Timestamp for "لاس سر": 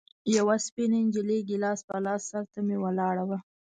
2.05-2.43